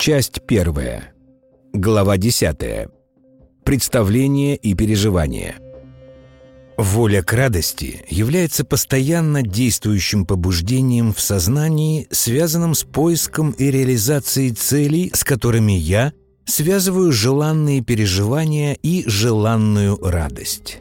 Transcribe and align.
Часть 0.00 0.40
первая. 0.46 1.12
Глава 1.74 2.16
десятая. 2.16 2.88
Представление 3.64 4.56
и 4.56 4.74
переживание. 4.74 5.56
Воля 6.78 7.22
к 7.22 7.34
радости 7.34 8.02
является 8.08 8.64
постоянно 8.64 9.42
действующим 9.42 10.24
побуждением 10.24 11.12
в 11.12 11.20
сознании, 11.20 12.06
связанным 12.10 12.74
с 12.74 12.84
поиском 12.84 13.50
и 13.50 13.70
реализацией 13.70 14.52
целей, 14.52 15.10
с 15.12 15.22
которыми 15.22 15.72
я 15.72 16.14
связываю 16.46 17.12
желанные 17.12 17.82
переживания 17.82 18.78
и 18.82 19.04
желанную 19.06 19.98
радость. 20.02 20.78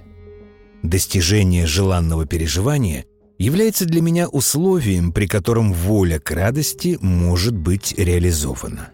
Достижение 0.82 1.68
желанного 1.68 2.26
переживания 2.26 3.04
является 3.40 3.86
для 3.86 4.02
меня 4.02 4.28
условием, 4.28 5.12
при 5.12 5.26
котором 5.26 5.74
воля 5.74 6.20
к 6.20 6.30
радости 6.30 7.00
может 7.02 7.58
быть 7.58 7.96
реализована. 7.98 8.90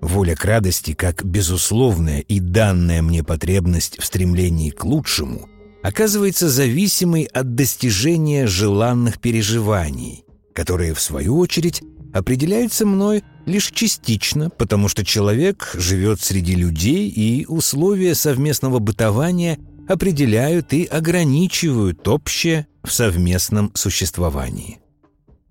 Воля 0.00 0.36
к 0.36 0.44
радости, 0.44 0.94
как 0.94 1.24
безусловная 1.24 2.20
и 2.20 2.38
данная 2.38 3.02
мне 3.02 3.24
потребность 3.24 4.00
в 4.00 4.04
стремлении 4.04 4.70
к 4.70 4.84
лучшему, 4.84 5.48
оказывается 5.82 6.48
зависимой 6.48 7.24
от 7.24 7.56
достижения 7.56 8.46
желанных 8.46 9.20
переживаний, 9.20 10.24
которые, 10.54 10.94
в 10.94 11.00
свою 11.00 11.36
очередь, 11.36 11.82
определяются 12.14 12.86
мной 12.86 13.24
лишь 13.44 13.72
частично, 13.72 14.50
потому 14.50 14.86
что 14.86 15.04
человек 15.04 15.72
живет 15.74 16.20
среди 16.20 16.54
людей, 16.54 17.08
и 17.08 17.44
условия 17.46 18.14
совместного 18.14 18.78
бытования 18.78 19.58
определяют 19.88 20.72
и 20.72 20.84
ограничивают 20.84 22.06
общее 22.06 22.67
в 22.82 22.92
совместном 22.92 23.72
существовании. 23.74 24.80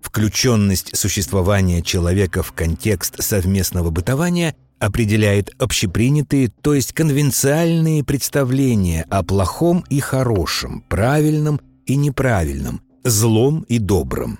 Включенность 0.00 0.96
существования 0.96 1.82
человека 1.82 2.42
в 2.42 2.52
контекст 2.52 3.22
совместного 3.22 3.90
бытования 3.90 4.54
определяет 4.78 5.50
общепринятые, 5.58 6.48
то 6.48 6.74
есть 6.74 6.92
конвенциальные 6.92 8.04
представления 8.04 9.04
о 9.10 9.22
плохом 9.24 9.84
и 9.90 10.00
хорошем, 10.00 10.82
правильном 10.88 11.60
и 11.86 11.96
неправильном, 11.96 12.80
злом 13.04 13.62
и 13.68 13.78
добром. 13.78 14.38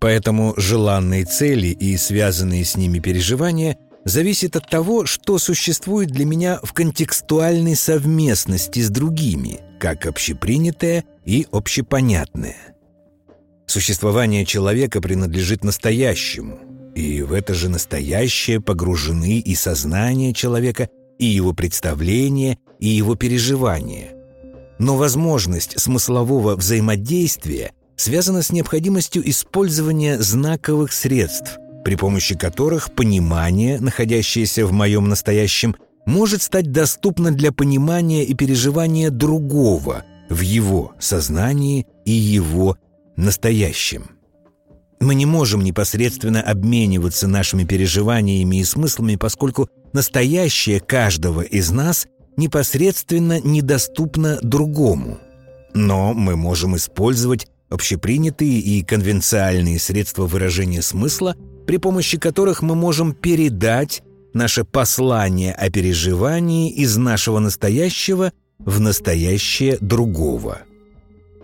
Поэтому 0.00 0.54
желанные 0.56 1.24
цели 1.24 1.68
и 1.68 1.96
связанные 1.96 2.64
с 2.64 2.76
ними 2.76 2.98
переживания 2.98 3.76
зависят 4.04 4.56
от 4.56 4.68
того, 4.68 5.04
что 5.04 5.38
существует 5.38 6.10
для 6.10 6.24
меня 6.24 6.58
в 6.62 6.72
контекстуальной 6.72 7.76
совместности 7.76 8.80
с 8.80 8.88
другими, 8.88 9.60
как 9.80 10.06
общепринятое 10.06 11.04
и 11.24 11.46
общепонятное– 11.50 12.56
Существование 13.70 14.44
человека 14.44 15.00
принадлежит 15.00 15.62
настоящему, 15.62 16.58
и 16.96 17.22
в 17.22 17.32
это 17.32 17.54
же 17.54 17.68
настоящее 17.68 18.60
погружены 18.60 19.38
и 19.38 19.54
сознание 19.54 20.34
человека, 20.34 20.88
и 21.20 21.26
его 21.26 21.52
представления, 21.52 22.58
и 22.80 22.88
его 22.88 23.14
переживания. 23.14 24.08
Но 24.80 24.96
возможность 24.96 25.78
смыслового 25.78 26.56
взаимодействия 26.56 27.70
связана 27.94 28.42
с 28.42 28.50
необходимостью 28.50 29.22
использования 29.30 30.18
знаковых 30.18 30.92
средств, 30.92 31.58
при 31.84 31.94
помощи 31.94 32.36
которых 32.36 32.92
понимание, 32.92 33.78
находящееся 33.78 34.66
в 34.66 34.72
моем 34.72 35.08
настоящем, 35.08 35.76
может 36.10 36.42
стать 36.42 36.72
доступно 36.72 37.30
для 37.30 37.52
понимания 37.52 38.24
и 38.24 38.34
переживания 38.34 39.10
другого 39.10 40.04
в 40.28 40.40
его 40.40 40.92
сознании 40.98 41.86
и 42.04 42.10
его 42.10 42.76
настоящим. 43.16 44.10
Мы 45.00 45.14
не 45.14 45.24
можем 45.24 45.62
непосредственно 45.62 46.42
обмениваться 46.42 47.26
нашими 47.26 47.64
переживаниями 47.64 48.56
и 48.56 48.64
смыслами, 48.64 49.16
поскольку 49.16 49.68
настоящее 49.92 50.80
каждого 50.80 51.40
из 51.40 51.70
нас 51.70 52.06
непосредственно 52.36 53.40
недоступно 53.40 54.38
другому. 54.42 55.18
Но 55.74 56.12
мы 56.12 56.36
можем 56.36 56.76
использовать 56.76 57.46
общепринятые 57.70 58.58
и 58.58 58.82
конвенциальные 58.82 59.78
средства 59.78 60.26
выражения 60.26 60.82
смысла, 60.82 61.36
при 61.66 61.76
помощи 61.76 62.18
которых 62.18 62.62
мы 62.62 62.74
можем 62.74 63.14
передать 63.14 64.02
наше 64.34 64.64
послание 64.64 65.52
о 65.52 65.70
переживании 65.70 66.70
из 66.70 66.96
нашего 66.96 67.38
настоящего 67.38 68.32
в 68.58 68.80
настоящее 68.80 69.78
другого– 69.80 70.62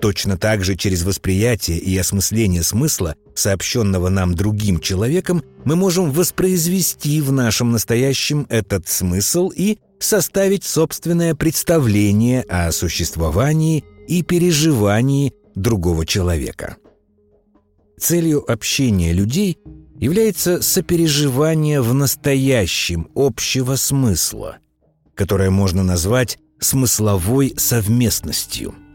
Точно 0.00 0.36
так 0.36 0.62
же 0.62 0.76
через 0.76 1.04
восприятие 1.04 1.78
и 1.78 1.96
осмысление 1.96 2.62
смысла, 2.62 3.16
сообщенного 3.34 4.08
нам 4.08 4.34
другим 4.34 4.78
человеком, 4.80 5.42
мы 5.64 5.74
можем 5.74 6.10
воспроизвести 6.10 7.20
в 7.20 7.32
нашем 7.32 7.72
настоящем 7.72 8.46
этот 8.50 8.88
смысл 8.88 9.50
и 9.54 9.78
составить 9.98 10.64
собственное 10.64 11.34
представление 11.34 12.42
о 12.42 12.70
существовании 12.72 13.84
и 14.06 14.22
переживании 14.22 15.32
другого 15.54 16.04
человека. 16.04 16.76
Целью 17.98 18.50
общения 18.50 19.14
людей 19.14 19.58
является 19.98 20.62
сопереживание 20.62 21.80
в 21.80 21.94
настоящем 21.94 23.08
общего 23.14 23.76
смысла, 23.76 24.58
которое 25.14 25.50
можно 25.50 25.82
назвать 25.82 26.38
смысловой 26.60 27.54
совместностью– 27.56 28.74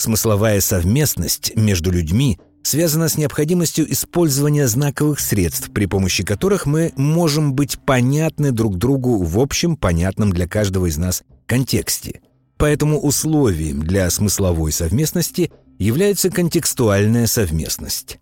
Смысловая 0.00 0.62
совместность 0.62 1.54
между 1.56 1.90
людьми 1.90 2.38
связана 2.62 3.10
с 3.10 3.18
необходимостью 3.18 3.92
использования 3.92 4.66
знаковых 4.66 5.20
средств, 5.20 5.70
при 5.74 5.84
помощи 5.84 6.24
которых 6.24 6.64
мы 6.64 6.94
можем 6.96 7.52
быть 7.52 7.78
понятны 7.78 8.50
друг 8.50 8.78
другу 8.78 9.22
в 9.22 9.38
общем, 9.38 9.76
понятном 9.76 10.32
для 10.32 10.48
каждого 10.48 10.86
из 10.86 10.96
нас 10.96 11.22
контексте. 11.44 12.22
Поэтому 12.56 12.98
условием 12.98 13.82
для 13.82 14.08
смысловой 14.08 14.72
совместности 14.72 15.52
является 15.78 16.30
контекстуальная 16.30 17.26
совместность. 17.26 18.19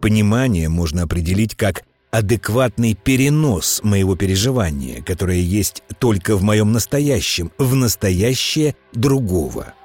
Понимание 0.00 0.68
можно 0.68 1.02
определить 1.02 1.54
как 1.54 1.82
адекватный 2.10 2.94
перенос 2.94 3.80
моего 3.84 4.16
переживания, 4.16 5.02
которое 5.02 5.40
есть 5.40 5.82
только 5.98 6.36
в 6.36 6.42
моем 6.42 6.72
настоящем, 6.72 7.52
в 7.58 7.74
настоящее 7.74 8.74
другого– 8.92 9.74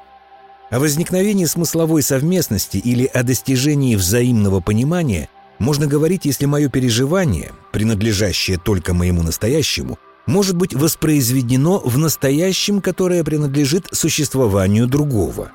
о 0.72 0.80
возникновении 0.80 1.46
смысловой 1.46 2.02
совместности 2.02 2.78
или 2.78 3.06
о 3.06 3.24
достижении 3.24 3.96
взаимного 3.96 4.62
понимания 4.62 5.30
можно 5.60 5.88
говорить, 5.88 6.26
если 6.26 6.48
мое 6.48 6.70
переживание, 6.70 7.54
принадлежащее 7.72 8.58
только 8.58 8.94
моему 8.94 9.22
настоящему, 9.22 10.00
может 10.26 10.56
быть 10.56 10.74
воспроизведено 10.74 11.80
в 11.80 11.98
настоящем, 11.98 12.82
которое 12.82 13.24
принадлежит 13.24 13.88
существованию 13.92 14.88
другого. 14.88 15.52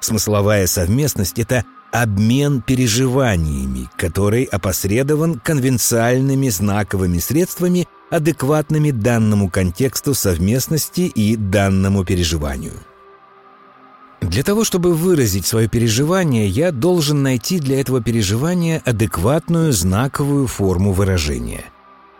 Смысловая 0.00 0.66
совместность– 0.66 1.34
это 1.38 1.64
обмен 1.92 2.62
переживаниями, 2.62 3.88
который 3.96 4.44
опосредован 4.44 5.38
конвенциальными 5.38 6.48
знаковыми 6.48 7.18
средствами, 7.18 7.88
адекватными 8.10 8.90
данному 8.90 9.50
контексту 9.50 10.14
совместности 10.14 11.02
и 11.02 11.36
данному 11.36 12.04
переживанию. 12.04 12.74
Для 14.20 14.42
того, 14.42 14.64
чтобы 14.64 14.94
выразить 14.94 15.46
свое 15.46 15.68
переживание, 15.68 16.48
я 16.48 16.72
должен 16.72 17.22
найти 17.22 17.60
для 17.60 17.80
этого 17.80 18.02
переживания 18.02 18.82
адекватную 18.84 19.72
знаковую 19.72 20.48
форму 20.48 20.92
выражения. 20.92 21.64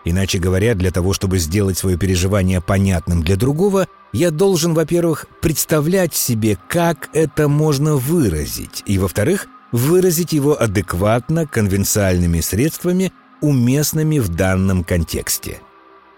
Иначе 0.05 0.39
говоря, 0.39 0.75
для 0.75 0.91
того, 0.91 1.13
чтобы 1.13 1.39
сделать 1.39 1.77
свое 1.77 1.97
переживание 1.97 2.61
понятным 2.61 3.21
для 3.21 3.35
другого, 3.35 3.87
я 4.13 4.31
должен, 4.31 4.73
во-первых, 4.73 5.27
представлять 5.41 6.15
себе, 6.15 6.57
как 6.69 7.09
это 7.13 7.47
можно 7.47 7.95
выразить, 7.95 8.81
и, 8.85 8.97
во-вторых, 8.97 9.47
выразить 9.71 10.33
его 10.33 10.59
адекватно 10.59 11.45
конвенциальными 11.45 12.41
средствами, 12.41 13.11
уместными 13.41 14.19
в 14.19 14.29
данном 14.29 14.83
контексте– 14.83 15.59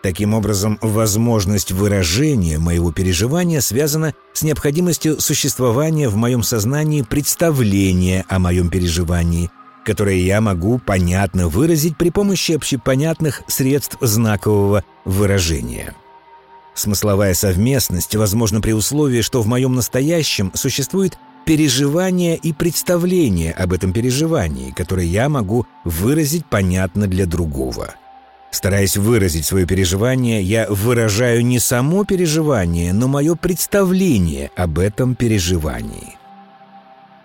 Таким 0.02 0.34
образом, 0.34 0.80
возможность 0.82 1.72
выражения 1.72 2.58
моего 2.58 2.92
переживания 2.92 3.62
связана 3.62 4.16
с 4.34 4.42
необходимостью 4.42 5.22
существования 5.22 6.10
в 6.10 6.16
моем 6.16 6.42
сознании 6.42 7.04
представления 7.04 8.26
о 8.28 8.40
моем 8.40 8.70
переживании, 8.70 9.52
которое 9.86 10.18
я 10.18 10.42
могу 10.42 10.80
понятно 10.80 11.50
выразить 11.50 11.98
при 11.98 12.10
помощи 12.10 12.54
общепонятных 12.54 13.44
средств 13.48 13.98
знакового 14.02 14.84
выражения. 15.06 15.94
Смысловая 16.74 17.36
совместность 17.36 18.16
возможна 18.16 18.60
при 18.60 18.72
условии, 18.72 19.22
что 19.22 19.44
в 19.44 19.48
моем 19.48 19.76
настоящем 19.76 20.52
существует 20.56 21.20
переживание 21.46 22.38
и 22.38 22.54
представление 22.54 23.54
об 23.54 23.74
этом 23.74 23.94
переживании, 23.94 24.72
которое 24.72 25.06
я 25.06 25.30
могу 25.30 25.66
выразить 25.84 26.46
понятно 26.46 27.08
для 27.08 27.26
другого– 27.26 27.96
Стараясь 28.52 28.98
выразить 28.98 29.46
свое 29.46 29.66
переживание, 29.66 30.44
я 30.44 30.68
выражаю 30.70 31.44
не 31.44 31.58
само 31.58 32.04
переживание, 32.04 32.92
но 32.92 33.08
мое 33.08 33.36
представление 33.36 34.52
об 34.58 34.78
этом 34.78 35.16
переживании. 35.16 36.18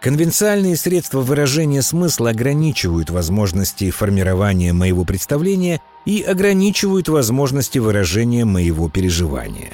Конвенциальные 0.00 0.76
средства 0.76 1.20
выражения 1.20 1.82
смысла 1.82 2.30
ограничивают 2.30 3.10
возможности 3.10 3.90
формирования 3.90 4.72
моего 4.72 5.04
представления 5.04 5.80
и 6.04 6.22
ограничивают 6.22 7.08
возможности 7.08 7.78
выражения 7.78 8.44
моего 8.44 8.88
переживания. 8.88 9.72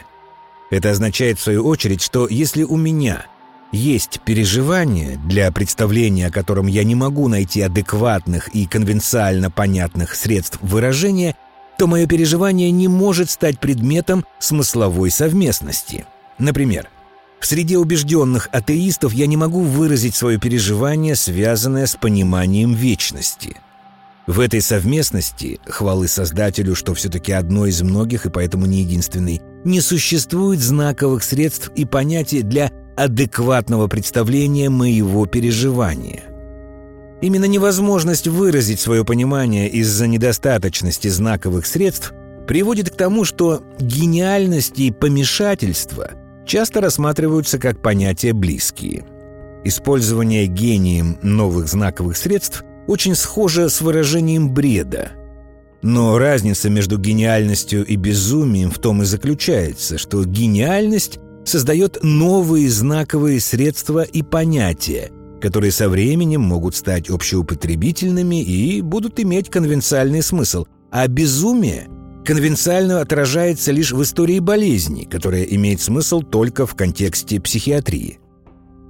Это 0.70 0.90
означает, 0.90 1.38
в 1.38 1.42
свою 1.42 1.66
очередь, 1.66 2.00
что 2.00 2.26
если 2.28 2.62
у 2.62 2.78
меня 2.78 3.26
есть 3.72 4.20
переживание, 4.24 5.18
для 5.26 5.50
представления 5.50 6.26
о 6.26 6.30
котором 6.30 6.66
я 6.66 6.84
не 6.84 6.94
могу 6.94 7.28
найти 7.28 7.62
адекватных 7.62 8.48
и 8.48 8.66
конвенциально 8.66 9.50
понятных 9.50 10.14
средств 10.14 10.58
выражения, 10.60 11.34
то 11.78 11.86
мое 11.86 12.06
переживание 12.06 12.70
не 12.70 12.86
может 12.86 13.30
стать 13.30 13.58
предметом 13.58 14.24
смысловой 14.38 15.10
совместности. 15.10 16.04
Например, 16.38 16.88
в 17.40 17.46
среде 17.46 17.78
убежденных 17.78 18.48
атеистов 18.52 19.14
я 19.14 19.26
не 19.26 19.36
могу 19.36 19.62
выразить 19.62 20.14
свое 20.14 20.38
переживание, 20.38 21.16
связанное 21.16 21.86
с 21.86 21.96
пониманием 21.96 22.74
вечности. 22.74 23.56
В 24.28 24.38
этой 24.38 24.60
совместности, 24.60 25.58
хвалы 25.66 26.06
Создателю, 26.06 26.76
что 26.76 26.94
все-таки 26.94 27.32
одно 27.32 27.66
из 27.66 27.82
многих 27.82 28.26
и 28.26 28.30
поэтому 28.30 28.66
не 28.66 28.82
единственный, 28.82 29.42
не 29.64 29.80
существует 29.80 30.60
знаковых 30.60 31.24
средств 31.24 31.72
и 31.74 31.84
понятий 31.84 32.42
для 32.42 32.70
адекватного 32.96 33.88
представления 33.88 34.70
моего 34.70 35.26
переживания. 35.26 36.24
Именно 37.20 37.44
невозможность 37.44 38.26
выразить 38.26 38.80
свое 38.80 39.04
понимание 39.04 39.68
из-за 39.68 40.06
недостаточности 40.08 41.08
знаковых 41.08 41.66
средств 41.66 42.12
приводит 42.46 42.90
к 42.90 42.96
тому, 42.96 43.24
что 43.24 43.62
гениальность 43.78 44.78
и 44.80 44.90
помешательство 44.90 46.10
часто 46.44 46.80
рассматриваются 46.80 47.58
как 47.58 47.80
понятия 47.80 48.32
близкие. 48.32 49.04
Использование 49.64 50.46
гением 50.46 51.18
новых 51.22 51.68
знаковых 51.68 52.16
средств 52.16 52.64
очень 52.88 53.14
схоже 53.14 53.70
с 53.70 53.80
выражением 53.80 54.52
бреда. 54.52 55.12
Но 55.82 56.18
разница 56.18 56.68
между 56.68 56.98
гениальностью 56.98 57.84
и 57.84 57.96
безумием 57.96 58.70
в 58.70 58.78
том 58.78 59.02
и 59.02 59.04
заключается, 59.04 59.98
что 59.98 60.24
гениальность 60.24 61.20
создает 61.44 61.98
новые 62.02 62.68
знаковые 62.70 63.40
средства 63.40 64.02
и 64.02 64.22
понятия, 64.22 65.10
которые 65.40 65.72
со 65.72 65.88
временем 65.88 66.42
могут 66.42 66.74
стать 66.74 67.10
общеупотребительными 67.10 68.42
и 68.42 68.80
будут 68.80 69.18
иметь 69.20 69.50
конвенциальный 69.50 70.22
смысл, 70.22 70.66
а 70.90 71.06
безумие 71.08 71.88
конвенциально 72.24 73.00
отражается 73.00 73.72
лишь 73.72 73.92
в 73.92 74.02
истории 74.02 74.38
болезни, 74.38 75.04
которая 75.04 75.42
имеет 75.42 75.80
смысл 75.80 76.20
только 76.22 76.66
в 76.66 76.74
контексте 76.74 77.40
психиатрии. 77.40 78.20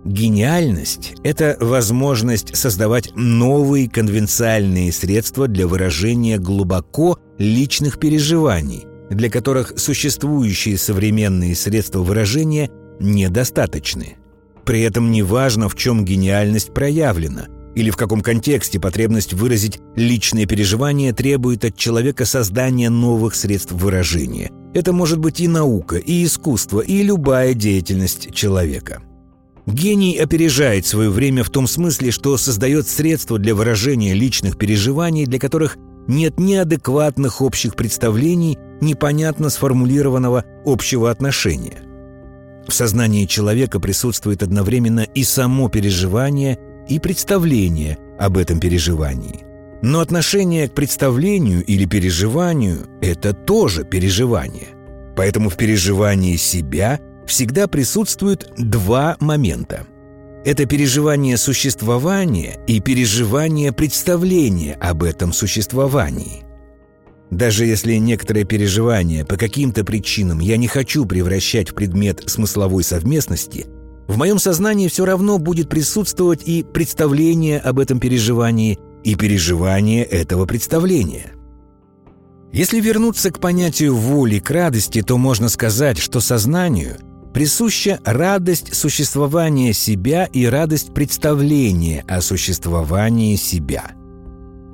Гениальность– 0.04 1.14
это 1.22 1.56
возможность 1.60 2.56
создавать 2.56 3.12
новые 3.14 3.88
конвенциальные 3.88 4.92
средства 4.92 5.46
для 5.46 5.68
выражения 5.68 6.38
глубоко 6.38 7.18
личных 7.38 8.00
переживаний, 8.00 8.84
для 9.14 9.30
которых 9.30 9.74
существующие 9.76 10.78
современные 10.78 11.54
средства 11.54 12.00
выражения 12.00 12.70
недостаточны. 13.00 14.16
При 14.64 14.82
этом 14.82 15.10
не 15.10 15.22
важно, 15.22 15.68
в 15.68 15.74
чем 15.74 16.04
гениальность 16.04 16.72
проявлена, 16.72 17.46
или 17.74 17.90
в 17.90 17.96
каком 17.96 18.20
контексте 18.20 18.78
потребность 18.78 19.32
выразить 19.32 19.80
личные 19.96 20.46
переживания 20.46 21.12
требует 21.12 21.64
от 21.64 21.76
человека 21.76 22.24
создания 22.24 22.90
новых 22.90 23.34
средств 23.34 23.72
выражения. 23.72 24.50
Это 24.74 24.92
может 24.92 25.18
быть 25.18 25.40
и 25.40 25.48
наука, 25.48 25.96
и 25.96 26.24
искусство, 26.24 26.80
и 26.80 27.02
любая 27.02 27.54
деятельность 27.54 28.32
человека. 28.32 29.02
Гений 29.66 30.18
опережает 30.18 30.86
свое 30.86 31.08
время 31.08 31.44
в 31.44 31.50
том 31.50 31.66
смысле, 31.66 32.10
что 32.10 32.36
создает 32.36 32.88
средства 32.88 33.38
для 33.38 33.54
выражения 33.54 34.12
личных 34.12 34.58
переживаний, 34.58 35.24
для 35.24 35.38
которых 35.38 35.76
нет 36.08 36.40
ни 36.40 36.54
адекватных 36.54 37.40
общих 37.40 37.76
представлений, 37.76 38.58
непонятно 38.82 39.48
сформулированного 39.48 40.44
общего 40.64 41.10
отношения. 41.10 41.82
В 42.66 42.72
сознании 42.72 43.24
человека 43.26 43.80
присутствует 43.80 44.42
одновременно 44.42 45.00
и 45.00 45.24
само 45.24 45.68
переживание, 45.68 46.58
и 46.88 46.98
представление 46.98 47.98
об 48.18 48.36
этом 48.36 48.60
переживании. 48.60 49.44
Но 49.82 50.00
отношение 50.00 50.68
к 50.68 50.74
представлению 50.74 51.64
или 51.64 51.86
переживанию– 51.86 52.86
это 53.00 53.32
тоже 53.32 53.84
переживание. 53.84 54.68
Поэтому 55.16 55.48
в 55.48 55.56
переживании 55.56 56.36
себя 56.36 57.00
всегда 57.26 57.66
присутствуют 57.66 58.52
два 58.56 59.16
момента– 59.18 59.86
это 60.44 60.66
переживание 60.66 61.36
существования 61.36 62.58
и 62.66 62.80
переживание 62.80 63.72
представления 63.72 64.74
об 64.74 65.04
этом 65.04 65.32
существовании. 65.32 66.42
Даже 67.32 67.64
если 67.64 67.94
некоторые 67.94 68.44
переживания 68.44 69.24
по 69.24 69.38
каким-то 69.38 69.84
причинам 69.84 70.38
я 70.40 70.58
не 70.58 70.68
хочу 70.68 71.06
превращать 71.06 71.70
в 71.70 71.74
предмет 71.74 72.24
смысловой 72.26 72.84
совместности, 72.84 73.64
в 74.06 74.18
моем 74.18 74.38
сознании 74.38 74.88
все 74.88 75.06
равно 75.06 75.38
будет 75.38 75.70
присутствовать 75.70 76.42
и 76.44 76.62
представление 76.62 77.58
об 77.58 77.78
этом 77.78 78.00
переживании, 78.00 78.78
и 79.02 79.14
переживание 79.14 80.04
этого 80.04 80.44
представления. 80.44 81.32
Если 82.52 82.80
вернуться 82.80 83.30
к 83.30 83.40
понятию 83.40 83.96
воли 83.96 84.38
к 84.38 84.50
радости, 84.50 85.00
то 85.00 85.16
можно 85.16 85.48
сказать, 85.48 85.96
что 85.96 86.20
сознанию– 86.20 86.98
присуща 87.32 87.98
радость 88.04 88.74
существования 88.74 89.72
себя 89.72 90.26
и 90.26 90.44
радость 90.44 90.92
представления 90.92 92.04
о 92.06 92.20
существовании 92.20 93.36
себя. 93.36 93.92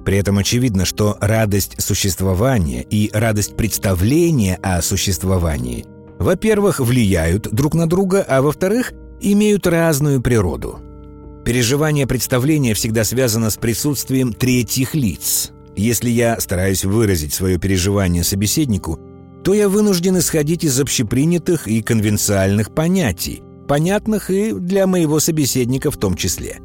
При 0.04 0.16
этом 0.16 0.38
очевидно, 0.38 0.84
что 0.84 1.16
радость 1.20 1.80
существования 1.82 2.82
и 2.82 3.10
радость 3.12 3.56
представления 3.56 4.58
о 4.62 4.80
существовании, 4.82 5.84
во-первых, 6.18 6.80
влияют 6.80 7.48
друг 7.52 7.74
на 7.74 7.88
друга, 7.88 8.24
а 8.26 8.42
во-вторых, 8.42 8.92
имеют 9.20 9.66
разную 9.66 10.20
природу. 10.20 10.80
Переживание 11.44 12.06
представления 12.06 12.74
всегда 12.74 13.04
связано 13.04 13.50
с 13.50 13.56
присутствием 13.56 14.32
третьих 14.32 14.94
лиц. 14.94 15.50
Если 15.76 16.10
я 16.10 16.38
стараюсь 16.40 16.84
выразить 16.84 17.32
свое 17.32 17.58
переживание 17.58 18.24
собеседнику, 18.24 18.98
то 19.44 19.54
я 19.54 19.68
вынужден 19.68 20.18
исходить 20.18 20.64
из 20.64 20.78
общепринятых 20.80 21.68
и 21.68 21.82
конвенциальных 21.82 22.74
понятий, 22.74 23.42
понятных 23.68 24.30
и 24.30 24.52
для 24.52 24.86
моего 24.86 25.20
собеседника 25.20 25.90
в 25.90 25.96
том 25.96 26.16
числе. 26.16 26.58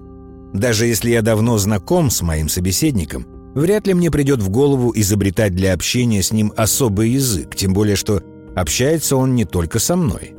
Даже 0.53 0.85
если 0.85 1.11
я 1.11 1.21
давно 1.21 1.57
знаком 1.57 2.09
с 2.09 2.21
моим 2.21 2.47
собеседником, 2.47 3.25
вряд 3.55 3.87
ли 3.87 3.93
мне 3.93 4.11
придет 4.11 4.41
в 4.41 4.49
голову 4.49 4.91
изобретать 4.95 5.55
для 5.55 5.73
общения 5.73 6.21
с 6.21 6.31
ним 6.31 6.53
особый 6.55 7.09
язык, 7.09 7.55
тем 7.55 7.73
более 7.73 7.95
что 7.95 8.21
общается 8.55 9.15
он 9.15 9.35
не 9.35 9.45
только 9.45 9.79
со 9.79 9.95
мной. 9.95 10.35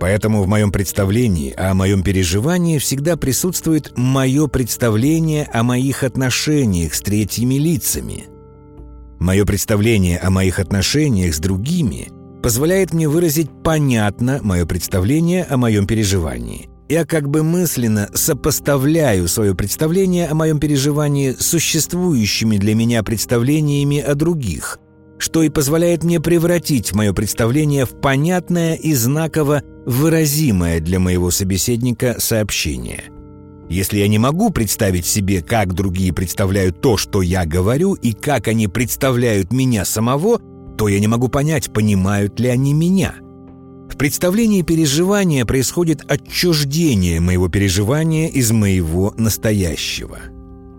Поэтому 0.00 0.42
в 0.42 0.46
моем 0.46 0.70
представлении 0.70 1.52
о 1.56 1.74
моем 1.74 2.04
переживании 2.04 2.78
всегда 2.78 3.16
присутствует 3.16 3.92
мое 3.96 4.46
представление 4.46 5.44
о 5.52 5.64
моих 5.64 6.04
отношениях 6.04 6.94
с 6.94 7.00
третьими 7.00 7.54
лицами– 7.54 8.26
Мое 9.18 9.44
представление 9.44 10.18
о 10.18 10.30
моих 10.30 10.60
отношениях 10.60 11.34
с 11.34 11.38
другими 11.38 12.08
позволяет 12.40 12.92
мне 12.94 13.08
выразить 13.08 13.50
понятно 13.64 14.38
мое 14.42 14.64
представление 14.64 15.42
о 15.44 15.56
моем 15.56 15.88
переживании. 15.88 16.67
Я 16.88 17.04
как 17.04 17.28
бы 17.28 17.42
мысленно 17.42 18.08
сопоставляю 18.14 19.28
свое 19.28 19.54
представление 19.54 20.26
о 20.28 20.34
моем 20.34 20.58
переживании 20.58 21.32
с 21.32 21.46
существующими 21.46 22.56
для 22.56 22.74
меня 22.74 23.02
представлениями 23.02 23.98
о 24.00 24.14
других, 24.14 24.78
что 25.18 25.42
и 25.42 25.50
позволяет 25.50 26.02
мне 26.02 26.20
превратить 26.20 26.94
мое 26.94 27.12
представление 27.12 27.84
в 27.84 28.00
понятное 28.00 28.74
и 28.74 28.94
знаково 28.94 29.62
выразимое 29.84 30.80
для 30.80 30.98
моего 30.98 31.30
собеседника 31.30 32.16
сообщение– 32.18 33.04
если 33.68 33.98
я 33.98 34.08
не 34.08 34.18
могу 34.18 34.50
представить 34.50 35.04
себе, 35.04 35.42
как 35.42 35.74
другие 35.74 36.12
представляют 36.12 36.80
то, 36.80 36.96
что 36.96 37.20
я 37.20 37.44
говорю, 37.44 37.94
и 37.94 38.12
как 38.12 38.48
они 38.48 38.66
представляют 38.66 39.52
меня 39.52 39.84
самого, 39.84 40.40
то 40.78 40.88
я 40.88 40.98
не 40.98 41.06
могу 41.06 41.28
понять, 41.28 41.70
понимают 41.70 42.40
ли 42.40 42.48
они 42.48 42.72
меня. 42.72 43.16
Представлении 43.98 44.62
переживания 44.62 45.44
происходит 45.44 46.10
отчуждение 46.10 47.20
моего 47.20 47.48
переживания 47.48 48.28
из 48.28 48.52
моего 48.52 49.12
настоящего. 49.16 50.18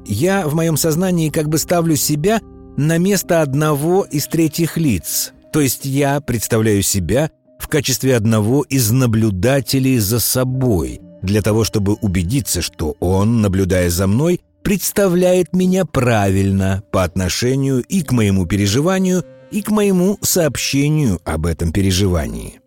Я 0.05 0.47
в 0.47 0.55
моем 0.55 0.77
сознании 0.77 1.29
как 1.29 1.49
бы 1.49 1.57
ставлю 1.57 1.95
себя 1.95 2.41
на 2.77 2.97
место 2.97 3.41
одного 3.41 4.03
из 4.03 4.27
третьих 4.27 4.77
лиц, 4.77 5.33
то 5.51 5.59
есть 5.59 5.85
я 5.85 6.21
представляю 6.21 6.81
себя 6.81 7.29
в 7.59 7.67
качестве 7.67 8.15
одного 8.15 8.63
из 8.63 8.89
наблюдателей 8.91 9.99
за 9.99 10.19
собой– 10.19 11.01
для 11.21 11.41
того, 11.41 11.63
чтобы 11.63 11.93
убедиться, 11.95 12.61
что 12.61 12.95
он, 12.99 13.41
наблюдая 13.41 13.89
за 13.89 14.07
мной, 14.07 14.41
представляет 14.63 15.53
меня 15.53 15.85
правильно 15.85 16.83
по 16.91 17.03
отношению 17.03 17.81
и 17.81 18.01
к 18.01 18.11
моему 18.11 18.45
переживанию, 18.45 19.23
и 19.51 19.61
к 19.61 19.69
моему 19.69 20.17
сообщению 20.21 21.19
об 21.25 21.45
этом 21.45 21.71
переживании. 21.71 22.59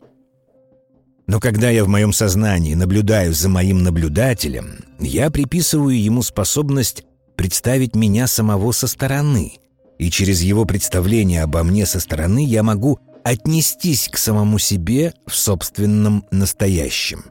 Но 1.32 1.40
когда 1.40 1.70
я 1.70 1.82
в 1.82 1.88
моем 1.88 2.12
сознании 2.12 2.74
наблюдаю 2.74 3.32
за 3.32 3.48
моим 3.48 3.82
наблюдателем, 3.82 4.84
я 5.00 5.30
приписываю 5.30 5.98
ему 5.98 6.22
способность 6.22 7.04
представить 7.36 7.96
меня 7.96 8.26
самого 8.26 8.70
со 8.72 8.86
стороны, 8.86 9.54
и 9.98 10.10
через 10.10 10.42
его 10.42 10.66
представление 10.66 11.42
обо 11.42 11.62
мне 11.62 11.86
со 11.86 12.00
стороны 12.00 12.44
я 12.44 12.62
могу 12.62 12.98
отнестись 13.24 14.10
к 14.12 14.18
самому 14.18 14.58
себе 14.58 15.14
в 15.26 15.34
собственном 15.34 16.26
настоящем. 16.30 17.24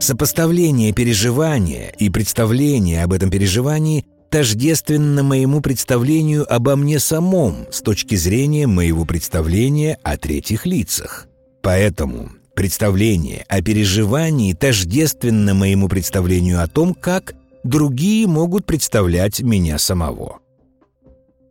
Сопоставление 0.00 0.92
переживания 0.92 1.90
и 2.00 2.10
представление 2.10 3.04
об 3.04 3.12
этом 3.12 3.30
переживании 3.30 4.06
тождественно 4.28 5.22
моему 5.22 5.60
представлению 5.60 6.52
обо 6.52 6.74
мне 6.74 6.98
самом 6.98 7.68
с 7.70 7.80
точки 7.80 8.16
зрения 8.16 8.66
моего 8.66 9.04
представления 9.04 9.98
о 10.02 10.16
третьих 10.16 10.66
лицах. 10.66 11.28
Поэтому 11.62 12.30
представление 12.56 13.44
о 13.48 13.62
переживании 13.62 14.54
тождественно 14.54 15.54
моему 15.54 15.88
представлению 15.88 16.62
о 16.62 16.66
том, 16.66 16.94
как 16.94 17.34
другие 17.62 18.26
могут 18.26 18.64
представлять 18.66 19.40
меня 19.40 19.78
самого. 19.78 20.40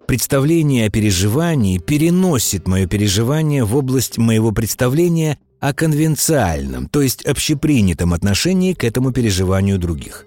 Представление 0.07 0.87
о 0.87 0.89
переживании 0.89 1.77
переносит 1.77 2.67
мое 2.67 2.87
переживание 2.87 3.63
в 3.63 3.75
область 3.75 4.17
моего 4.17 4.51
представления 4.51 5.37
о 5.59 5.73
конвенциальном, 5.73 6.89
то 6.89 7.01
есть 7.01 7.25
общепринятом 7.25 8.13
отношении 8.13 8.73
к 8.73 8.83
этому 8.83 9.11
переживанию 9.11 9.77
других. 9.77 10.25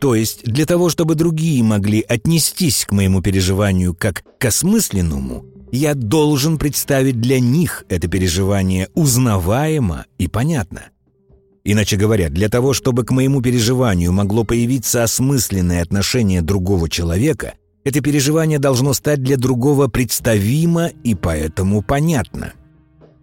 То 0.00 0.14
есть 0.14 0.44
для 0.44 0.64
того, 0.64 0.88
чтобы 0.88 1.14
другие 1.14 1.62
могли 1.62 2.00
отнестись 2.00 2.86
к 2.86 2.92
моему 2.92 3.20
переживанию 3.20 3.94
как 3.94 4.24
к 4.38 4.44
осмысленному, 4.44 5.44
я 5.72 5.94
должен 5.94 6.58
представить 6.58 7.20
для 7.20 7.40
них 7.40 7.84
это 7.88 8.08
переживание 8.08 8.88
узнаваемо 8.94 10.06
и 10.18 10.28
понятно. 10.28 10.90
Иначе 11.64 11.96
говоря, 11.96 12.30
для 12.30 12.48
того, 12.48 12.72
чтобы 12.72 13.04
к 13.04 13.10
моему 13.10 13.42
переживанию 13.42 14.12
могло 14.12 14.44
появиться 14.44 15.02
осмысленное 15.02 15.82
отношение 15.82 16.42
другого 16.42 16.88
человека, 16.88 17.54
это 17.84 18.00
переживание 18.00 18.58
должно 18.58 18.92
стать 18.94 19.22
для 19.22 19.36
другого 19.36 19.88
представимо 19.88 20.88
и 21.04 21.14
поэтому 21.14 21.82
понятно. 21.82 22.54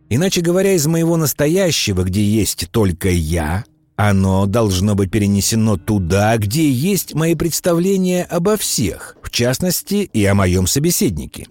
Иначе 0.10 0.42
говоря, 0.42 0.74
из 0.74 0.88
моего 0.88 1.18
настоящего, 1.18 2.04
где 2.04 2.24
есть 2.24 2.70
только 2.72 3.10
я, 3.10 3.66
оно 3.98 4.46
должно 4.46 4.96
быть 4.96 5.12
перенесено 5.12 5.76
туда, 5.76 6.38
где 6.38 6.70
есть 6.70 7.16
мои 7.16 7.36
представления 7.36 8.24
обо 8.24 8.56
всех, 8.56 9.18
в 9.22 9.32
частности 9.32 10.10
и 10.14 10.24
о 10.26 10.36
моем 10.36 10.68
собеседнике. 10.68 11.48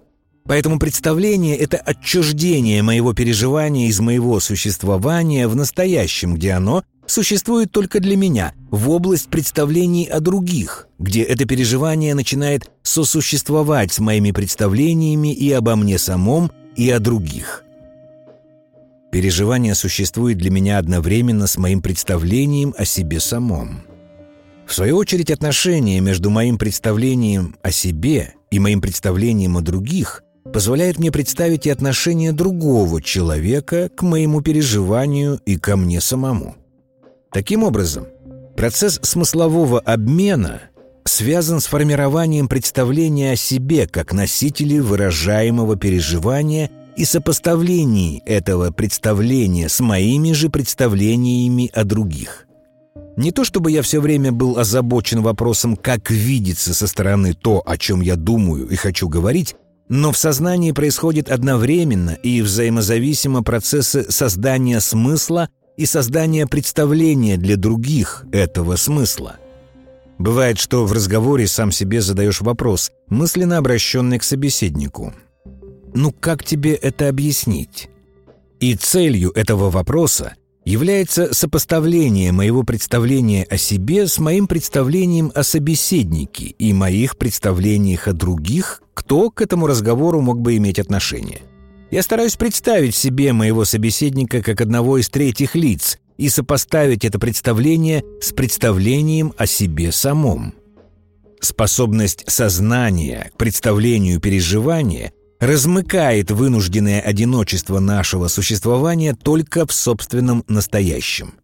Поэтому 0.49 0.79
представление— 0.79 1.57
это 1.59 1.77
отчуждение 1.77 2.83
моего 2.83 3.13
переживания 3.13 3.89
из 3.89 3.99
моего 4.01 4.39
существования 4.39 5.49
в 5.49 5.57
настоящем, 5.57 6.35
где 6.35 6.53
оно 6.53 6.85
существует 7.07 7.73
только 7.73 7.99
для 8.01 8.17
меня, 8.17 8.53
в 8.71 8.91
область 8.91 9.29
представлений 9.29 10.07
о 10.07 10.21
других, 10.21 10.89
где 10.99 11.23
это 11.23 11.47
переживание 11.47 12.15
начинает 12.15 12.71
сосуществовать 12.83 13.93
с 13.93 13.99
моими 13.99 14.31
представлениями 14.31 15.33
и 15.33 15.51
обо 15.51 15.75
мне 15.75 15.99
самом, 15.99 16.53
и 16.77 16.91
о 16.91 17.01
других. 17.01 17.65
Переживание 19.11 19.75
существует 19.75 20.39
для 20.39 20.51
меня 20.51 20.79
одновременно 20.79 21.47
с 21.47 21.57
моим 21.57 21.81
представлением 21.81 22.75
о 22.77 22.85
себе 22.85 23.19
самом. 23.19 23.83
В 24.67 24.75
свою 24.75 24.97
очередь, 24.97 25.31
отношение 25.31 26.01
между 26.01 26.29
моим 26.29 26.59
представлением 26.59 27.57
о 27.63 27.71
себе 27.71 28.35
и 28.51 28.59
моим 28.59 28.81
представлением 28.81 29.57
о 29.57 29.61
других 29.61 30.23
позволяет 30.53 30.99
мне 30.99 31.13
представить 31.13 31.67
и 31.67 31.71
отношение 31.71 32.33
другого 32.33 33.03
человека 33.03 33.89
к 33.95 34.03
моему 34.03 34.41
переживанию 34.41 35.41
и 35.47 35.57
ко 35.57 35.77
мне 35.77 36.01
самому. 36.01 36.57
Таким 37.33 37.63
образом, 37.63 38.07
процесс 38.57 38.99
смыслового 39.03 39.81
обмена 39.81 40.63
связан 41.05 41.61
с 41.61 41.67
формированием 41.67 42.49
представления 42.49 43.33
о 43.33 43.37
себе 43.37 43.87
как 43.87 44.13
носителе 44.13 44.81
выражаемого 44.81 45.77
переживания– 45.77 46.71
и 46.97 47.05
сопоставлении 47.05 48.23
этого 48.25 48.71
представления 48.71 49.69
с 49.69 49.81
моими 49.81 50.33
же 50.33 50.49
представлениями 50.49 51.71
о 51.73 51.85
других. 51.85 52.47
Не 53.17 53.31
то 53.33 53.45
чтобы 53.45 53.71
я 53.71 53.83
все 53.83 54.01
время 54.01 54.33
был 54.33 54.59
озабочен 54.59 55.23
вопросом, 55.23 55.77
как 55.77 56.11
видится 56.11 56.75
со 56.75 56.87
стороны 56.87 57.35
то, 57.35 57.63
о 57.65 57.79
чем 57.79 58.01
я 58.01 58.17
думаю 58.17 58.69
и 58.69 58.77
хочу 58.77 59.09
говорить, 59.09 59.57
но 59.89 60.13
в 60.13 60.19
сознании 60.19 60.73
происходит 60.73 61.29
одновременно 61.31 62.11
и 62.11 62.43
взаимозависимо 62.43 63.43
процессы 63.43 64.11
создания 64.11 64.81
смысла 64.81 65.49
и 65.77 65.87
создания 65.87 66.47
представления 66.47 67.37
для 67.37 67.57
других 67.57 68.25
этого 68.33 68.77
смысла. 68.77 69.37
Бывает, 70.19 70.59
что 70.59 70.87
в 70.87 70.93
разговоре 70.93 71.47
сам 71.47 71.71
себе 71.71 72.01
задаешь 72.01 72.41
вопрос, 72.41 72.91
мысленно 73.09 73.59
обращенный 73.59 74.19
к 74.19 74.23
собеседнику– 74.23 75.13
ну 75.97 76.13
как 76.13 76.45
тебе 76.45 76.75
это 76.75 77.09
объяснить? 77.09 77.89
И 78.61 78.75
целью 78.75 79.31
этого 79.31 79.71
вопроса 79.71 80.35
является 80.67 81.33
сопоставление 81.33 82.33
моего 82.33 82.65
представления 82.65 83.45
о 83.45 83.57
себе 83.57 84.09
с 84.09 84.19
моим 84.19 84.49
представлением 84.49 85.31
о 85.35 85.45
собеседнике 85.45 86.47
и 86.59 86.73
моих 86.73 87.17
представлениях 87.17 88.09
о 88.09 88.13
других, 88.13 88.83
кто 88.93 89.31
к 89.31 89.41
этому 89.41 89.69
разговору 89.69 90.21
мог 90.21 90.41
бы 90.41 90.57
иметь 90.57 90.81
отношение. 90.81 91.41
Я 91.93 92.03
стараюсь 92.03 92.35
представить 92.35 92.97
себе 92.97 93.33
моего 93.33 93.65
собеседника 93.65 94.43
как 94.43 94.61
одного 94.61 94.99
из 94.99 95.09
третьих 95.09 95.55
лиц 95.55 95.99
и 96.19 96.29
сопоставить 96.29 97.05
это 97.05 97.21
представление 97.21 98.03
с 98.21 98.33
представлением 98.33 99.33
о 99.39 99.47
себе 99.47 99.93
самом. 99.93 100.53
Способность 101.41 102.25
сознания 102.27 103.31
к 103.35 103.39
представлению 103.39 104.21
переживания 104.21 105.13
размыкает 105.41 106.31
вынужденное 106.31 107.01
одиночество 107.01 107.79
нашего 107.79 108.29
существования 108.29 109.15
только 109.15 109.67
в 109.67 109.73
собственном 109.73 110.45
настоящем. 110.49 111.35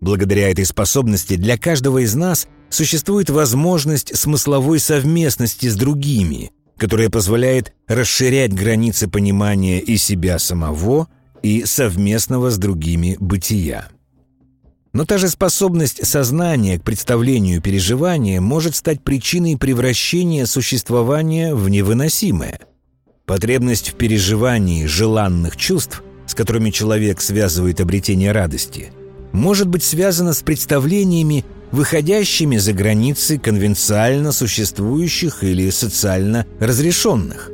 Благодаря 0.00 0.50
этой 0.50 0.66
способности 0.66 1.36
для 1.36 1.56
каждого 1.56 2.04
из 2.04 2.14
нас 2.14 2.46
существует 2.68 3.30
возможность 3.30 4.16
смысловой 4.16 4.78
совместности 4.78 5.68
с 5.68 5.76
другими, 5.76 6.52
которая 6.76 7.08
позволяет 7.08 7.72
расширять 7.86 8.52
границы 8.52 9.08
понимания 9.08 9.80
и 9.80 9.96
себя 9.96 10.38
самого, 10.38 11.08
и 11.42 11.64
совместного 11.64 12.50
с 12.50 12.58
другими 12.58 13.16
бытия. 13.20 13.88
Но 14.92 15.04
та 15.04 15.18
же 15.18 15.28
способность 15.28 16.06
сознания 16.06 16.78
к 16.78 16.84
представлению 16.84 17.60
переживания 17.60 18.40
может 18.40 18.76
стать 18.76 19.02
причиной 19.02 19.58
превращения 19.58 20.46
существования 20.46 21.54
в 21.54 21.68
невыносимое– 21.68 22.60
Потребность 23.26 23.88
в 23.88 23.94
переживании 23.94 24.84
желанных 24.84 25.56
чувств, 25.56 26.02
с 26.26 26.34
которыми 26.34 26.68
человек 26.68 27.22
связывает 27.22 27.80
обретение 27.80 28.32
радости, 28.32 28.92
может 29.32 29.66
быть 29.66 29.82
связана 29.82 30.34
с 30.34 30.42
представлениями, 30.42 31.42
выходящими 31.72 32.58
за 32.58 32.74
границы 32.74 33.38
конвенциально 33.38 34.30
существующих 34.30 35.42
или 35.42 35.70
социально 35.70 36.46
разрешенных. 36.60 37.50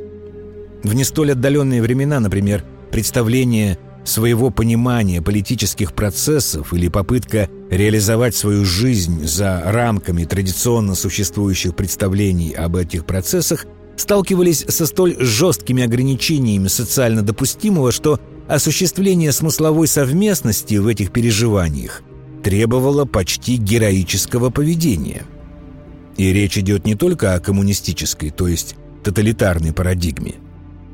В 0.83 0.93
не 0.93 1.05
столь 1.05 1.31
отдаленные 1.31 1.81
времена, 1.81 2.19
например, 2.19 2.65
представление 2.91 3.77
своего 4.03 4.49
понимания 4.49 5.21
политических 5.21 5.93
процессов 5.93 6.73
или 6.73 6.89
попытка 6.89 7.49
реализовать 7.69 8.35
свою 8.35 8.65
жизнь 8.65 9.25
за 9.25 9.61
рамками 9.63 10.25
традиционно 10.25 10.95
существующих 10.95 11.77
представлений 11.77 12.51
об 12.51 12.75
этих 12.75 13.05
процессах– 13.05 13.65
сталкивались 13.95 14.65
со 14.67 14.85
столь 14.85 15.15
жесткими 15.19 15.83
ограничениями 15.83 16.67
социально 16.67 17.21
допустимого, 17.21 17.91
что 17.91 18.19
осуществление 18.47 19.31
смысловой 19.31 19.87
совместности 19.87 20.75
в 20.75 20.87
этих 20.87 21.11
переживаниях 21.11 22.01
требовало 22.43 23.05
почти 23.05 23.57
героического 23.57 24.49
поведения. 24.49 25.23
И 26.17 26.33
речь 26.33 26.57
идет 26.57 26.85
не 26.85 26.95
только 26.95 27.33
о 27.33 27.39
коммунистической, 27.39 28.31
то 28.31 28.47
есть 28.47 28.75
тоталитарной 29.03 29.73
парадигме. 29.73 30.35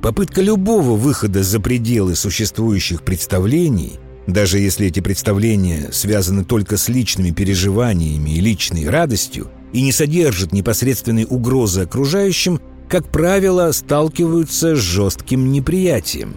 Попытка 0.02 0.42
любого 0.42 0.96
выхода 0.96 1.44
за 1.44 1.60
пределы 1.60 2.16
существующих 2.16 3.04
представлений, 3.04 3.94
даже 4.28 4.60
если 4.60 4.88
эти 4.88 5.00
представления 5.00 5.90
связаны 5.92 6.46
только 6.46 6.78
с 6.78 6.88
личными 6.88 7.32
переживаниями 7.32 8.32
и 8.32 8.42
личной 8.42 8.88
радостью 8.88 9.50
и 9.74 9.82
не 9.82 9.92
содержат 9.92 10.54
непосредственной 10.54 11.26
угрозы 11.28 11.82
окружающим, 11.82 12.62
как 12.90 13.10
правило, 13.10 13.72
сталкиваются 13.72 14.76
с 14.76 14.80
жестким 14.80 15.52
неприятием. 15.52 16.36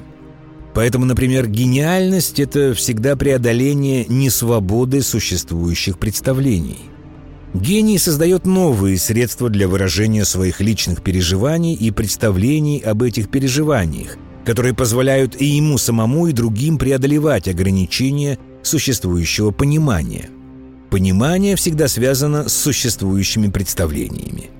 Поэтому, 0.74 1.04
например, 1.04 1.48
гениальность– 1.48 2.38
это 2.40 2.74
всегда 2.74 3.16
преодоление 3.16 4.04
несвободы 4.08 5.02
существующих 5.02 5.98
представлений. 5.98 6.78
Гений 7.54 7.98
создает 7.98 8.46
новые 8.46 8.96
средства 8.96 9.48
для 9.48 9.66
выражения 9.66 10.24
своих 10.24 10.60
личных 10.60 11.02
переживаний 11.02 11.74
и 11.74 11.90
представлений 11.90 12.78
об 12.78 13.02
этих 13.02 13.28
переживаниях, 13.28 14.16
которые 14.44 14.72
позволяют 14.72 15.40
и 15.40 15.44
ему 15.44 15.76
самому, 15.76 16.28
и 16.28 16.32
другим 16.32 16.78
преодолевать 16.78 17.48
ограничения 17.48 18.38
существующего 18.62 19.50
понимания. 19.50 20.30
Понимание 20.90 21.56
всегда 21.56 21.88
связано 21.88 22.48
с 22.48 22.52
существующими 22.52 23.48
представлениями. 23.48 24.50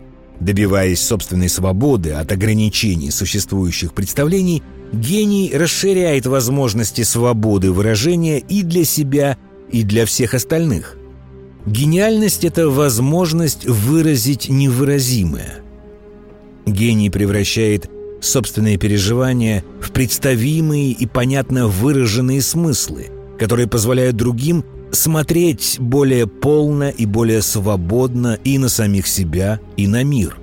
Добиваясь 0.41 1.01
собственной 1.01 1.51
свободы 1.51 2.13
от 2.13 2.33
ограничений 2.33 3.11
существующих 3.11 3.93
представлений, 3.93 4.63
гений 4.93 5.53
расширяет 5.55 6.27
возможности 6.27 7.03
свободы 7.03 7.71
выражения 7.71 8.39
и 8.39 8.63
для 8.63 8.85
себя, 8.85 9.37
и 9.71 9.83
для 9.83 10.07
всех 10.07 10.33
остальных. 10.33 10.97
Гениальность– 11.67 12.45
это 12.47 12.71
возможность 12.71 13.67
выразить 13.67 14.49
невыразимое. 14.49 15.59
Гений 16.65 17.11
превращает 17.11 17.91
собственные 18.23 18.79
переживания 18.79 19.63
в 19.81 19.93
представимые 19.93 20.93
и 20.93 21.07
понятно 21.07 21.69
выраженные 21.69 22.41
смыслы, 22.41 23.09
которые 23.39 23.69
позволяют 23.69 24.17
другим 24.17 24.65
смотреть 24.93 25.77
более 25.79 26.27
полно 26.27 26.89
и 26.89 27.07
более 27.07 27.43
свободно 27.43 28.39
и 28.45 28.59
на 28.59 28.69
самих 28.69 29.07
себя, 29.07 29.61
и 29.77 29.87
на 29.87 30.03
мир. 30.05 30.37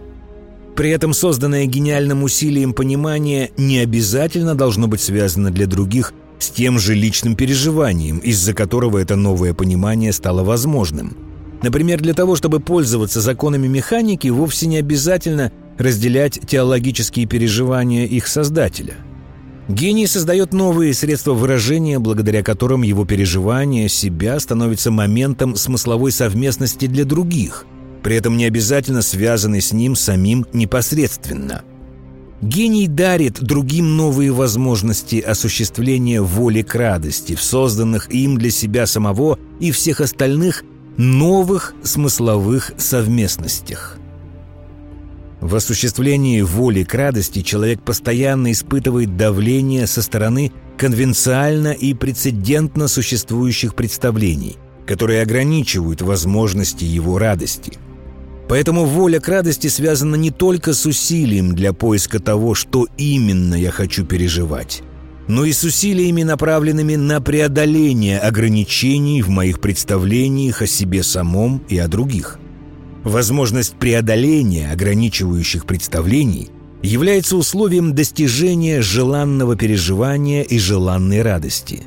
При 0.75 0.91
этом 0.91 1.13
созданное 1.13 1.65
гениальным 1.65 2.23
усилием 2.23 2.73
понимание 2.73 3.51
не 3.57 3.79
обязательно 3.79 4.53
должно 4.53 4.87
быть 4.87 5.01
связано 5.01 5.49
для 5.49 5.65
других 5.65 6.13
с 6.37 6.49
тем 6.49 6.77
же 6.77 6.93
личным 6.93 7.35
переживанием, 7.35 8.19
из-за 8.19 8.53
которого 8.53 8.99
это 8.99 9.15
новое 9.15 9.53
понимание 9.55 10.13
стало 10.13 10.43
возможным. 10.43 11.17
Например, 11.63 11.99
для 11.99 12.13
того, 12.13 12.35
чтобы 12.35 12.59
пользоваться 12.59 13.21
законами 13.21 13.67
механики, 13.67 14.27
вовсе 14.27 14.67
не 14.67 14.77
обязательно 14.77 15.51
разделять 15.79 16.39
теологические 16.47 17.25
переживания 17.25 18.05
их 18.05 18.27
создателя. 18.27 18.93
Гений 19.67 20.07
создает 20.07 20.53
новые 20.53 20.93
средства 20.93 21.33
выражения, 21.33 21.99
благодаря 21.99 22.41
которым 22.41 22.83
его 22.83 23.05
переживание 23.05 23.89
себя 23.89 24.39
становится 24.39 24.91
моментом 24.91 25.57
смысловой 25.57 26.11
совместности 26.11 26.87
для 26.87 27.03
других, 27.03 27.65
при 28.01 28.15
этом 28.15 28.37
не 28.37 28.45
обязательно 28.45 29.01
связанный 29.01 29.61
с 29.61 29.73
ним 29.73 29.95
самим 29.95 30.45
непосредственно. 30.53 31.63
Гений 32.41 32.87
дарит 32.87 33.41
другим 33.41 33.97
новые 33.97 34.31
возможности 34.31 35.19
осуществления 35.19 36.21
воли 36.21 36.61
к 36.61 36.73
радости 36.75 37.35
в 37.35 37.41
созданных 37.41 38.09
им 38.11 38.37
для 38.37 38.51
себя 38.51 38.85
самого 38.85 39.37
и 39.59 39.71
всех 39.71 39.99
остальных 39.99 40.63
новых 40.95 41.73
смысловых 41.83 42.71
совместностях– 42.77 43.97
в 45.41 45.55
осуществлении 45.55 46.41
воли 46.41 46.83
к 46.83 46.93
радости 46.95 47.41
человек 47.41 47.81
постоянно 47.81 48.51
испытывает 48.51 49.17
давление 49.17 49.85
со 49.85 50.01
стороны 50.01 50.51
конвенциально 50.77 51.73
и 51.73 51.93
прецедентно 51.93 52.87
существующих 52.87 53.75
представлений, 53.75 54.57
которые 54.85 55.21
ограничивают 55.21 56.01
возможности 56.01 56.85
его 56.85 57.19
радости. 57.19 57.73
Поэтому 58.49 58.85
воля 58.85 59.19
к 59.19 59.27
радости 59.27 59.67
связана 59.67 60.15
не 60.15 60.31
только 60.31 60.73
с 60.73 60.85
усилием 60.85 61.53
для 61.53 61.73
поиска 61.73 62.19
того, 62.19 62.55
что 62.55 62.87
именно 62.97 63.55
я 63.55 63.71
хочу 63.71 64.05
переживать, 64.05 64.81
но 65.27 65.43
и 65.43 65.51
с 65.51 65.63
усилиями, 65.63 66.23
направленными 66.23 66.95
на 66.95 67.19
преодоление 67.21 68.19
ограничений 68.19 69.21
в 69.21 69.29
моих 69.29 69.59
представлениях 69.59 70.61
о 70.61 70.67
себе 70.67 71.03
самом 71.03 71.61
и 71.67 71.77
о 71.77 71.87
других– 71.87 72.39
Возможность 73.07 73.75
преодоления 73.75 74.69
ограничивающих 74.69 75.65
представлений 75.65 76.49
является 76.83 77.37
условием 77.37 77.95
достижения 77.95 78.81
желанного 78.81 79.55
переживания 79.55 80.43
и 80.43 80.59
желанной 80.59 81.21
радости. 81.21 81.83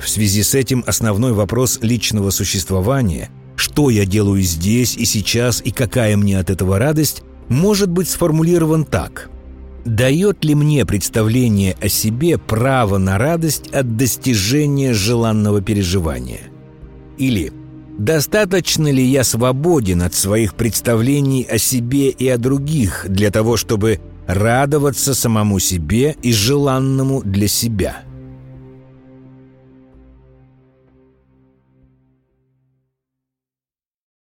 В 0.00 0.08
связи 0.08 0.42
с 0.42 0.56
этим 0.56 0.82
основной 0.84 1.32
вопрос 1.32 1.78
личного 1.80 2.30
существования 2.30 3.30
«что 3.54 3.88
я 3.88 4.04
делаю 4.04 4.42
здесь 4.42 4.96
и 4.96 5.04
сейчас 5.04 5.62
и 5.64 5.70
какая 5.70 6.16
мне 6.16 6.36
от 6.40 6.50
этого 6.50 6.76
радость» 6.80 7.22
может 7.46 7.88
быть 7.88 8.08
сформулирован 8.08 8.84
так– 8.84 9.30
дает 9.84 10.44
ли 10.44 10.56
мне 10.56 10.84
представление 10.84 11.76
о 11.80 11.88
себе 11.88 12.36
право 12.36 12.98
на 12.98 13.16
радость 13.16 13.68
от 13.68 13.96
достижения 13.96 14.92
желанного 14.92 15.62
переживания? 15.62 16.40
Или 17.16 17.52
Достаточно 17.98 18.92
ли 18.92 19.04
я 19.04 19.24
свободен 19.24 20.02
от 20.02 20.14
своих 20.14 20.54
представлений 20.54 21.42
о 21.42 21.58
себе 21.58 22.10
и 22.10 22.28
о 22.28 22.38
других 22.38 23.06
для 23.08 23.32
того, 23.32 23.56
чтобы 23.56 24.00
радоваться 24.28 25.14
самому 25.14 25.58
себе 25.58 26.16
и 26.22 26.32
желанному 26.32 27.22
для 27.24 27.48
себя? 27.48 28.02